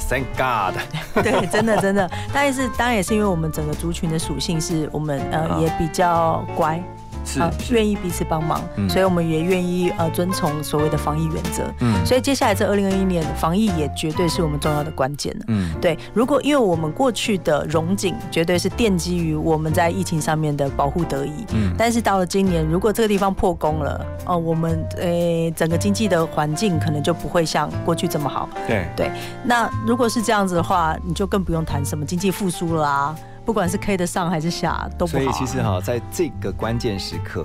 [0.10, 0.74] Thank God！
[1.24, 6.82] 对，真的真的，但是当然也是因为我们整个族群的属性是我们呃也比较乖。
[7.26, 7.40] 是
[7.70, 11.72] 愿意彼此帮忙，所以我们也愿意呃遵从所谓的防疫原则。
[11.82, 15.46] 嗯，所以接下来这二零二一年防疫也绝对是我们重要的关键了。
[15.50, 21.46] 嗯，对，如果因为我们过去的融景绝对是奠基于我们在疫情上面的保护得宜。
[21.54, 28.50] 嗯，但是到了今年，如果这个地方破功了，哦，我们呃整个经济的环境可能就不会像过去这么好。
[28.66, 29.12] 对对，
[29.44, 33.16] 那如果是这样子的话，你就更不用谈什么经济复苏了啊。
[33.50, 35.24] 不管是 K 的上还是下都不好。
[35.24, 37.44] 所以其实哈，在这个关键时刻，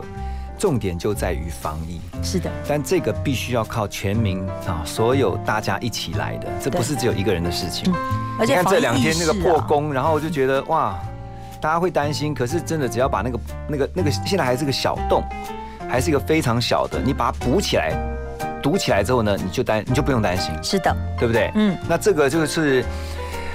[0.59, 1.99] 重点就在于防疫。
[2.23, 2.51] 是的。
[2.69, 7.91] 但这个必须要靠全民啊，所有大家一起来的，这不是只有一个人的事情。
[8.39, 10.95] 而且看这两天那个破功，然后我就觉得哇，
[11.59, 12.35] 大家会担心。
[12.35, 15.25] 可是真的，只要把那个那个那个现在还是个小洞，
[15.89, 17.95] 还是一个非常小的，你把它补起来，
[18.63, 20.53] 堵起来之后呢，你就担你就不用担心。
[20.63, 21.51] 是的，对不对？
[21.55, 21.75] 嗯。
[21.89, 22.85] 那这个就是。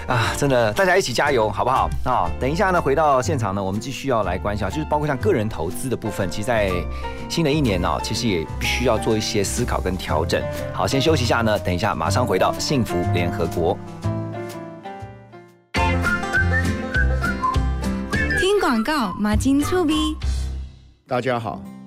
[0.09, 1.87] 啊，真的，大家一起加油，好不好？
[2.03, 6.71] 啊，等一下呢，回到现场呢，我们继续要来关心，就是包括像个人投资的部分，其实，在
[7.29, 10.41] 新的一年呢，其实也必须要做一些思考跟调整。
[10.73, 13.77] 好，先休息一下呢，等一下马上回到幸福联合国。
[18.39, 20.17] 听广告，马金粗逼。
[21.07, 21.61] 大家好，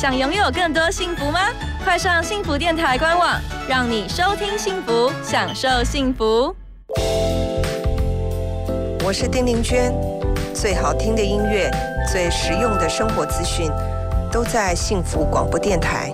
[0.00, 1.40] 想拥有更多幸福吗？
[1.84, 3.38] 快上幸福电台官网，
[3.68, 6.56] 让你收听幸福，享受幸福。
[9.04, 9.92] 我是丁玲娟，
[10.54, 11.70] 最好听的音乐，
[12.10, 13.70] 最实用的生活资讯，
[14.32, 16.10] 都在幸福广播电台。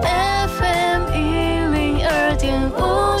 [0.00, 1.18] FM 一
[1.68, 3.20] 零二点五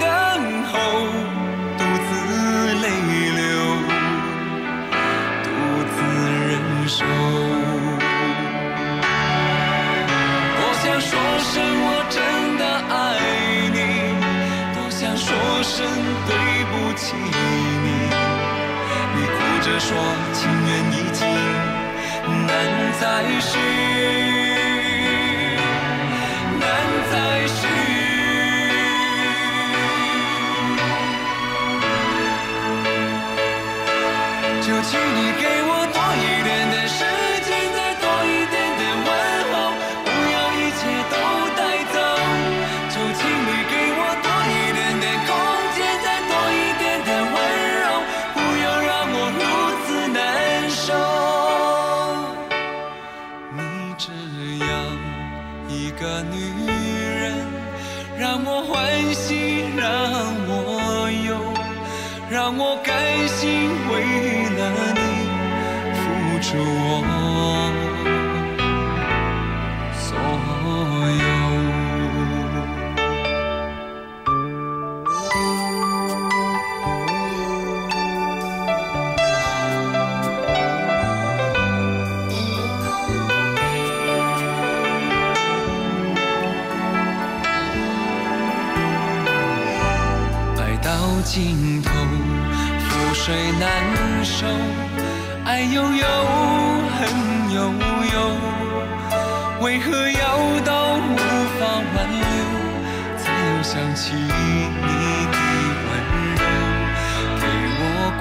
[6.91, 7.05] 手。
[10.57, 11.53] 多想说声
[11.87, 12.17] 我真
[12.59, 12.93] 的爱
[13.75, 13.79] 你，
[14.75, 15.25] 多想说
[15.63, 15.73] 声
[16.27, 16.29] 对
[16.69, 17.87] 不起你。
[19.15, 19.89] 你哭着说
[20.33, 21.19] 情缘已尽，
[22.45, 22.49] 难
[22.99, 23.03] 再
[23.39, 23.51] 续。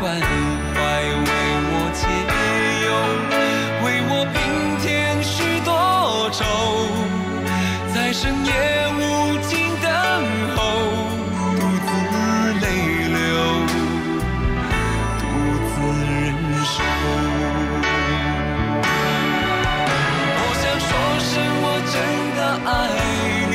[0.01, 1.31] 关怀为
[1.73, 2.03] 我解
[2.87, 2.89] 忧
[3.85, 4.35] 为我平
[4.81, 5.71] 添许多
[6.33, 6.41] 愁
[7.93, 8.51] 在深夜
[8.97, 8.99] 无
[9.43, 9.51] 尽
[9.83, 9.85] 等
[10.57, 10.59] 候
[11.45, 11.91] 独自
[12.61, 12.65] 泪
[13.13, 13.19] 流
[15.21, 15.23] 独
[15.69, 15.73] 自
[16.09, 16.33] 忍
[16.65, 16.73] 受。
[20.35, 20.89] 多想说
[21.21, 21.31] 声
[21.61, 21.95] 我真
[22.39, 22.73] 的爱
[23.51, 23.55] 你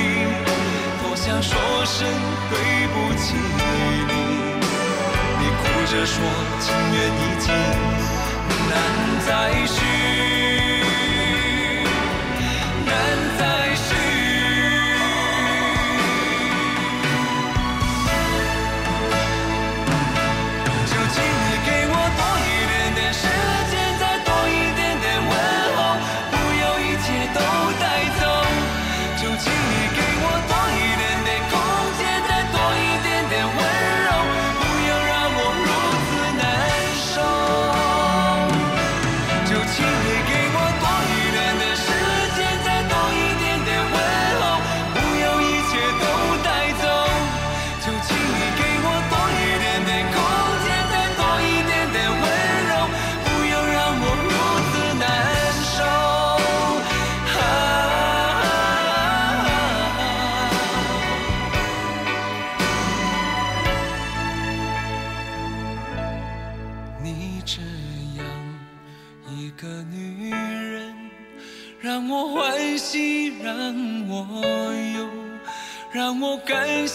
[1.01, 1.51] 多想说
[1.85, 1.97] 声
[2.51, 2.53] 对
[2.93, 3.25] 不起
[4.07, 4.44] 你。
[5.95, 6.21] 着说
[6.59, 7.55] 情缘已尽，
[8.69, 8.75] 难
[9.25, 9.84] 再续。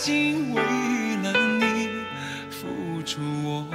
[0.03, 0.62] 心为
[1.16, 1.90] 了你
[2.48, 3.66] 付出我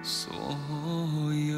[0.00, 0.32] 所
[1.34, 1.56] 有。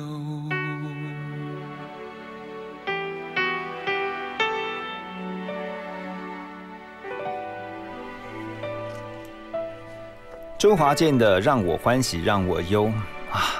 [10.56, 12.86] 周华健的《让我欢喜让我忧》。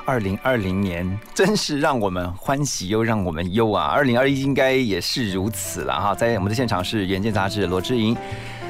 [0.09, 3.89] 二零二零年真是让我们欢喜又让我们忧啊！
[3.89, 6.15] 二零二一应该也是如此了哈。
[6.15, 8.17] 在我们的现场是《原件杂志》罗志莹。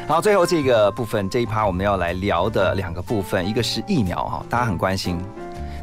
[0.09, 5.17] 好，最后这个部分这一趴我们要来聊的两个部分，一个是疫苗哈，大家很关心。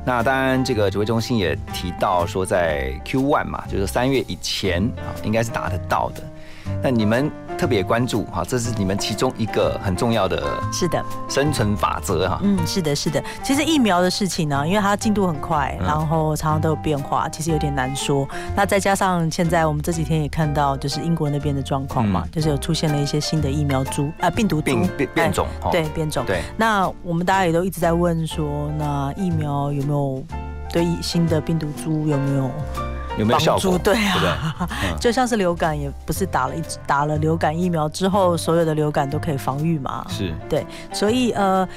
[0.05, 6.21] 那当然，这个指挥中心也提到说，在 Q one 嘛，就是三月以前啊，应该是打得到的。
[6.83, 12.39] 那你们特别关注哈，这是你们其中一个很重要的，是的，生存法则哈。
[12.43, 13.23] 嗯，是的，是的。
[13.43, 18.27] 其实疫苗的事情呢，因为它进度很快，嗯然后常常都有变化，其实有点难说。
[18.55, 26.25] 那再加上现在我们这几天也看到，就是英国那边的状况嘛，就是有出现了一些新的疫苗株啊、病毒病变变种对变种。
[26.25, 30.23] 对，那我们大家也都一直在问说，那疫苗有没有
[30.71, 32.51] 对新的病毒株有没有？
[33.17, 33.61] 有没有效果？
[33.61, 40.05] 帮助对啊， 嗯就像是流感，也不是打了一打了流感疫苗之后，所有的流感都可以防御嘛？
[40.09, 41.67] 是对，所以呃，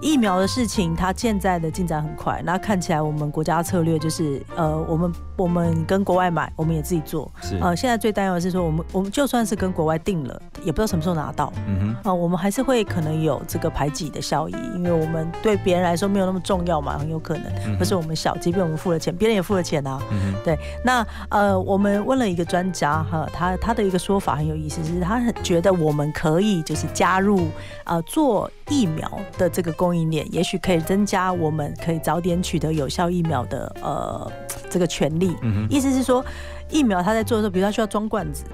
[0.00, 7.30] 疫苗的事情它现在的进展很快，那看起来我们国家策略就是呃，我们我们跟国外买，我们也自己做。
[7.40, 11.52] 是呃，现在最担忧的是说，我们我们就算是跟国外订了，也不知道什么时候拿到。
[11.68, 20.02] 嗯哼啊、我们还是会可能有这个排挤的效益，因为我们对别人来说没有那么重要嘛，很有可能，嗯哼或是我们小，即便我们付了钱，别人也付了钱啊。
[20.10, 27.46] 嗯对，那呃，我们问了一个专家哈，他他的一个说法很有意思，是他很觉得我们可以就是加入
[27.84, 34.32] 呃做疫苗的这个供应链，也许可以增加我们可以早点取得有效疫苗的呃
[34.68, 35.27] 这个权利。
[35.42, 36.24] 嗯意思是说，
[36.70, 38.44] 疫苗它在做的时候，比如它需要装罐子。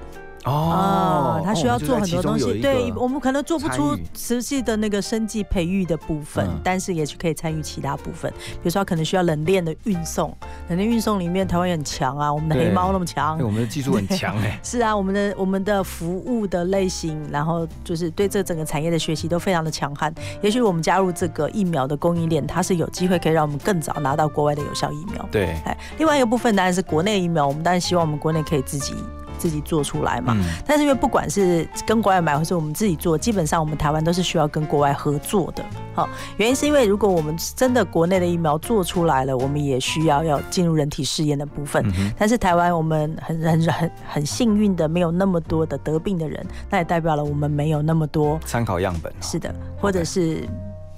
[0.45, 10.35] 哦啊，它需要做很多东西，对我们可能做不出实际的那个生计培育的部分，嗯但是也许可以参与其他部分，比如说它可能需要冷链的运送，
[10.69, 20.13] 冷链运送里面台湾也很强啊，我们的黑猫那么强哎，我们的技术很强哎 是啊，我们的我们的服务的类型，然后就是对这整个产业的学习都非常的强悍。
[20.41, 25.27] 也许我们加入这个疫苗的供应链，它是有机会可以让我们更早拿到国外的有效疫苗。
[25.31, 28.93] 对，哎，另外一个部分当然是国内疫苗，我们当然希望我们国内可以自己。
[29.37, 35.63] 自己做出来嘛，嗯但是因为不管是跟国外买，或是我们自己做，基本上我们台湾都是需要跟国外合作的。
[35.93, 41.83] 好，原因是因为如果我们真的国内的疫苗做出来了，我们也需要要进入人体试验的部分。
[41.97, 49.13] 嗯但是台湾我们很很很很幸运的没有那么多的得病的人，那也代表了我们没有那么多参考样本。
[49.21, 50.47] 是的，或者是。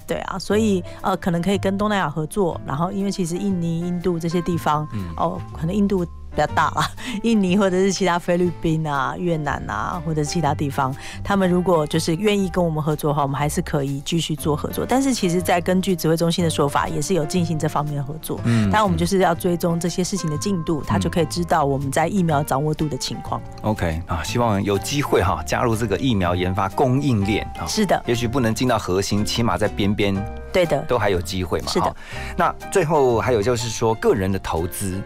[0.06, 6.02] 对啊，所以呃，可能可以跟东南亚合作，然后因为其实印尼、印度这些地方，嗯哦，可能印度
[6.38, 6.88] 比较大啦，
[7.24, 14.86] 印尼或者是其他菲律宾啊、越南啊，或者是其他地方，他们如果就是愿意跟我们合作的话，我们还是可以继续做合作。
[14.88, 18.38] 但是其实，在根据指挥中心的说法，也是有进行这方面的合作。
[18.44, 23.42] 嗯嗯，但我们就是要追踪这些事情的进度，他就可以知道我们在疫苗掌握度的情况。
[23.62, 27.66] OK 啊，希望有机会哈加入这个疫苗研发供应链啊。
[27.66, 30.14] 是的，也许不能进到核心，起码在边边
[30.52, 31.66] 对的，都还有机会嘛。
[31.66, 31.96] 是的。
[32.36, 35.02] 那最后还有就是说个人的投资，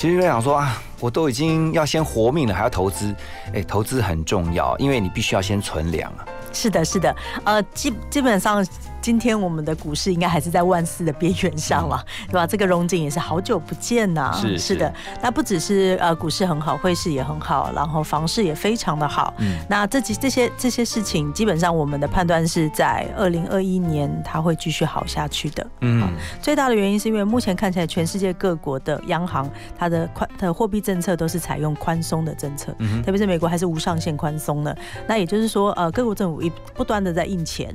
[0.00, 3.14] 其实就想说啊，我都已经要先活命了，还要投资，
[3.52, 6.24] 哎，投资很重要，因为你必须要先存粮啊。
[6.52, 8.66] 是的，是的，呃，基基本上
[9.00, 12.46] 今天我们的股市应该还是在万四的边缘上嘛，对吧？
[12.46, 14.92] 这个融景也是好久不见呐、是是的，
[15.22, 19.32] 那不只是呃股市很好，汇市也很好，然后房市也非常的好。
[19.38, 25.66] 嗯那这几这些这些事情，基本上我们的判断是在二零二一年它会继续好下去的。
[25.80, 26.06] 嗯，
[26.42, 29.48] 最大的原因是因为目前看起来，全世界各国的央行
[29.78, 34.76] 它的宽它的货币政策都是采用宽松的政策，嗯特别是美国还是无上限宽松的。
[35.06, 36.39] 那也就是说，呃，各国政府一
[36.74, 37.74] 不断的在印钱。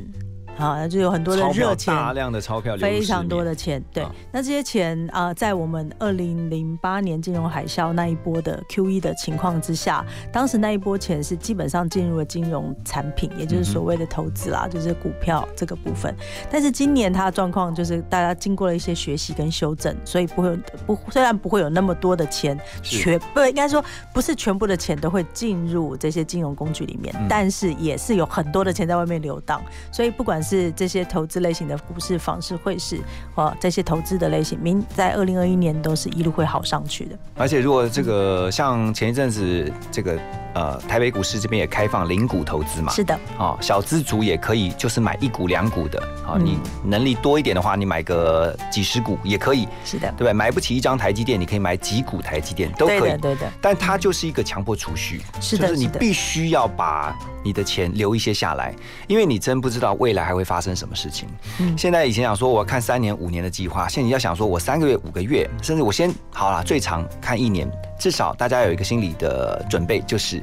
[0.58, 3.84] 啊，就有很多的热钱，大量的钞票非常多的钱。
[3.93, 16.16] 对，那这些钱啊、呃在我们二零零八年金融海啸那一波的 Q E 的情况之下，当时那一波钱是基本上进入了金融产品，也就是所谓的投资啦，就是股票这个部分。
[16.49, 23.84] 但是今年它的状况就是大家经过了一些学习跟修正，所以不会有不虽然不会有那么多的钱全不应该说
[24.14, 27.28] 不是全部的钱都会进入这些金融工具里面，嗯。
[27.30, 32.99] 但是也是有很多的钱在外面流荡，所以不管是这些投资类型的股市、房市、汇市，
[33.33, 37.17] 哦，这些投资的类型，明在二零二一年都是一路会好上去的。
[37.35, 40.19] 而且如果这个像前一阵子这个
[40.53, 46.45] 呃台北股市这边也开放零股投资嘛，是的，哦，小资族也可以就是买一股两股的，啊、嗯。
[46.45, 50.33] 你能力多一点的话，你买个几十股也可以，是的，对不对？
[50.33, 53.51] 买不起一张台积电，你可以买几股台积电都可以，对的对的。
[53.59, 58.75] 但它就是一个强迫储蓄，是的就是你必须要把你的钱留一些下来，
[59.07, 61.27] 因为你真不知道未来还会发生什么事情。
[61.59, 67.69] 嗯现在以前想说我看三年五年的计划，现在你要想说我三个月五个月，甚至我先好啦，最长看一年，
[67.99, 70.41] 至少大家有一个心理的准备，就是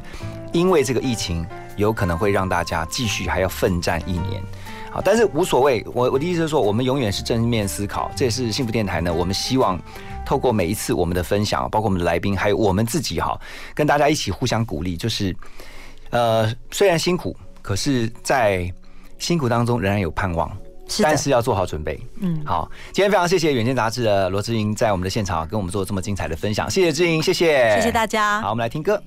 [0.52, 4.42] 因为这个疫情有可能会让大家继续还要奋战一年。
[4.90, 5.82] 好，但是无所谓。
[5.94, 9.10] 我我的意思是说，我们永远是正面思考，这也是幸福电台呢。
[9.10, 9.80] 我们希望
[10.26, 13.40] 透过每一次我们的分享，包括我们的来宾，还有我们自己哈，
[13.74, 14.94] 跟大家一起互相鼓励。
[14.94, 15.34] 就是，
[16.10, 18.70] 呃，虽然辛苦，可是在
[19.22, 20.50] 辛苦当中仍然有盼望。
[20.88, 21.98] 是但是要做好准备。
[22.20, 28.42] 嗯，好，今天非常谢谢《远见》杂志的罗志英在我们的现场跟我们做这么精彩的分享，谢谢志英，谢谢，谢谢大家。
[28.42, 29.00] 好，我们来听歌。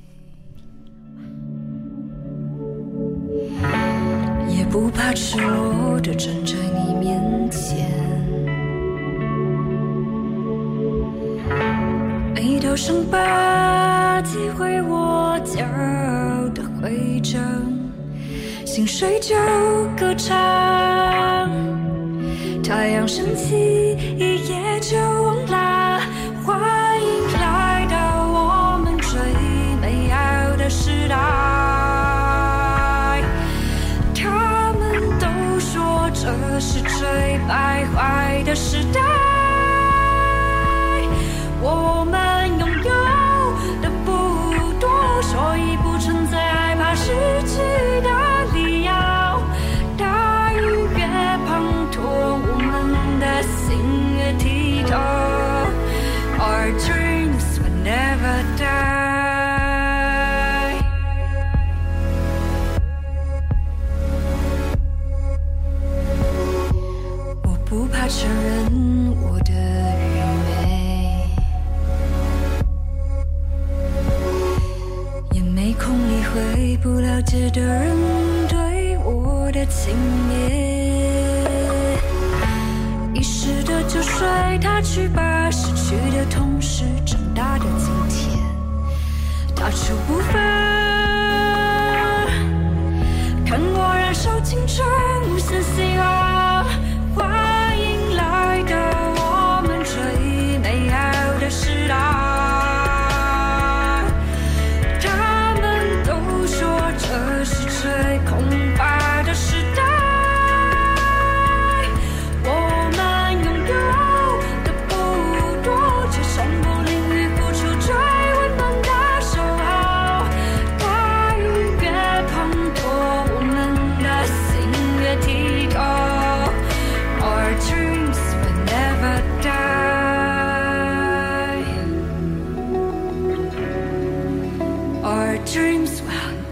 [4.47, 7.85] 也不怕赤裸的站在你面前。
[12.33, 17.41] 每道伤疤击毁我骄傲的徽章，
[18.75, 19.33] 心睡就
[19.97, 20.35] 歌唱。
[22.61, 23.55] 太阳升起，
[24.17, 25.64] 一夜就忘了。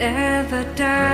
[0.04, 1.13] ever die.